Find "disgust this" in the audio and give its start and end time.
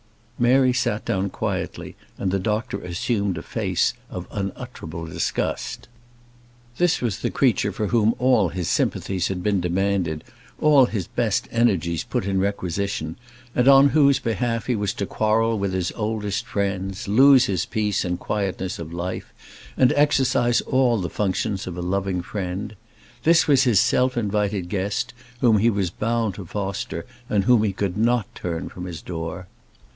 5.05-6.99